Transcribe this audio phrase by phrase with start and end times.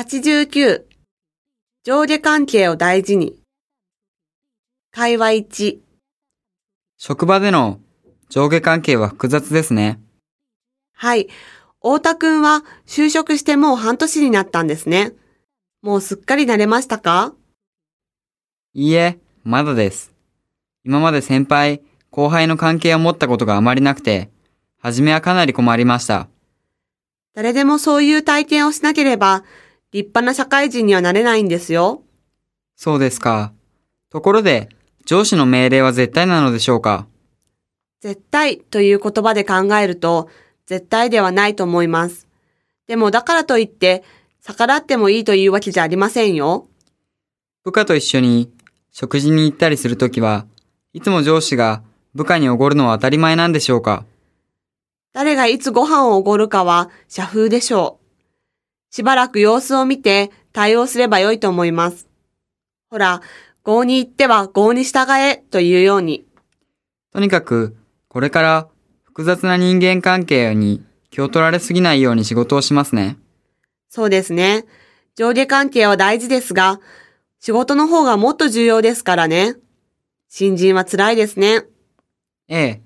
[0.00, 0.84] 89
[1.84, 3.34] 上下関係を大事に
[4.92, 5.78] 会話1
[6.96, 7.80] 職場での
[8.28, 9.98] 上下関係は複雑ですね。
[10.92, 11.26] はい。
[11.80, 15.14] 太田くんは就職してもう半年になったんですね。
[15.82, 17.34] もうすっかり慣れましたか？
[18.74, 20.12] いいえ、まだです。
[20.84, 24.30] 今まで先輩、後輩の関係を持ったことがあまりなくて、
[24.78, 26.28] 初めはかなり困りました。
[27.34, 29.42] 誰でもそういう体験をしなければ
[29.92, 32.02] 立派な社会人にはなれないんですよ。
[32.76, 33.52] そうですか。
[34.10, 34.68] ところで、
[35.06, 37.06] 上司の命令は絶対なのでしょうか？
[38.00, 40.28] 絶対という言葉で考えると
[40.66, 42.28] 絶対ではないと思います。
[42.86, 44.04] でもだからといって
[44.40, 46.68] 逆らってもいいというわけじゃありませんよ。
[47.64, 48.52] 部下と一緒に
[48.92, 50.46] 食事に行ったりするときは、
[50.92, 51.82] いつも上司が
[52.14, 54.04] 部下におごるのは当たり前なんでしょうか？
[55.12, 57.97] 誰がいつご飯をおごるかは社風でしょう。
[58.90, 62.08] しばらく様子を見て対応すればよいと思います。
[62.90, 63.20] ほら、
[63.62, 66.26] 合に行っては合に従えというように。
[67.12, 67.76] とにかく、
[68.08, 68.68] これから
[69.04, 73.18] 複雑な人間関係に気を取られすぎないように仕事をしますね。
[73.88, 74.64] そうですね。
[75.16, 76.80] 上下関係は大事ですが、
[77.40, 79.56] 仕事の方がもっと重要ですからね。
[80.28, 81.64] 新人は辛いですね。
[82.48, 82.82] ええ、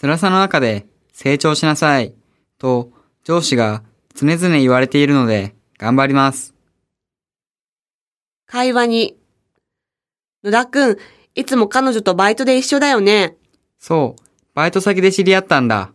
[0.00, 2.14] 辛さの中で成長しなさい、
[2.58, 2.92] と
[3.24, 3.82] 上司が
[4.20, 6.52] 常々言われているので頑張ります。
[8.46, 9.16] 会話に。
[10.42, 10.96] 野田くん、
[11.36, 13.36] いつも彼女とバイトで一緒だよね。
[13.78, 14.22] そう、
[14.54, 15.92] バイト先で知り合ったんだ。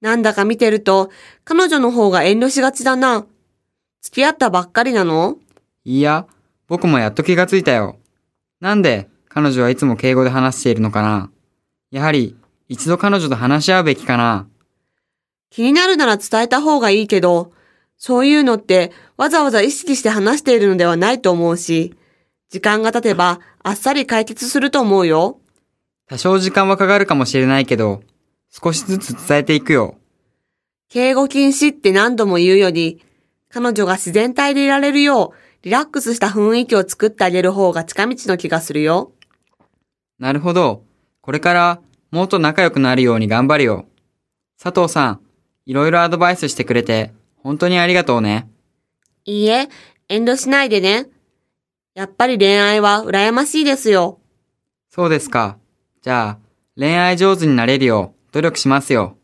[0.00, 1.10] なんだか見てると、
[1.44, 3.26] 彼女の方が遠慮しがちだな。
[4.00, 5.36] 付き合ったばっかりなの？
[5.84, 6.26] いや、
[6.68, 7.98] 僕もやっと気がついたよ。
[8.60, 11.30] なんで彼女はいつも敬語で話しているのかな？
[11.90, 12.34] やはり
[12.68, 14.48] 一度彼女と話し合うべきかな？
[15.52, 17.52] 気になるなら伝えた方がいいけど、
[17.98, 21.94] そういうのってわざわざ意識して話しているのではないと思うし、
[22.48, 25.40] 時間が経てばあっさり解決すると思うよ。
[26.08, 28.02] 多少時間はかかるかもしれないけど、
[28.48, 29.98] 少しずつ伝えていくよ。
[30.88, 33.04] 敬語禁止って何度も言うより、
[33.50, 39.12] 彼女が自然体でいられるよう、リラックスした雰囲気を作ってあげる方が近道の気がするよ。
[40.18, 40.82] なるほど。
[41.20, 41.80] これから
[42.10, 43.84] もっと仲良くなるように頑張るよ。
[44.58, 45.20] 佐藤さん、
[45.66, 48.48] いろいろアドバイスしてくれて、本当にありがとうね。
[49.24, 49.68] いいえ、
[50.08, 51.06] 遠慮しないでね。
[51.94, 54.18] やっぱり恋愛は羨ましいですよ。
[54.90, 55.58] そうですか。
[56.02, 56.38] じゃあ、
[56.76, 59.16] 恋愛上手になれるよう努力しますよ。